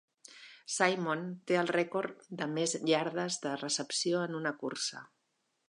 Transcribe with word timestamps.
Simon 0.75 1.21
té 1.51 1.59
el 1.63 1.69
rècord 1.75 2.25
de 2.41 2.47
més 2.55 2.73
iardes 2.93 3.39
de 3.47 3.55
recepció 3.65 4.25
en 4.31 4.37
una 4.43 4.59
cursa. 4.65 5.05